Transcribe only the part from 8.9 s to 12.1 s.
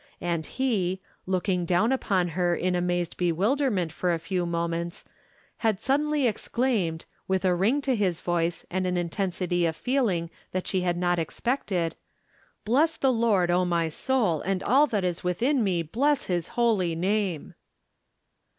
intensity of feel ing that she had not expected:"